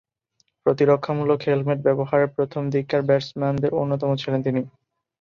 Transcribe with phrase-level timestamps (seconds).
[0.65, 4.61] প্রতিরক্ষামূলক হেলমেট ব্যবহারে প্রথমদিককার ব্যাটসম্যানদের অন্যতম ছিলেন তিনি।